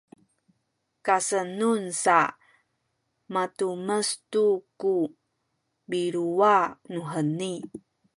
[1.05, 2.19] kasenun sa
[3.33, 4.45] matumes tu
[4.79, 4.95] ku
[5.89, 6.55] biluwa
[6.93, 7.53] nuheni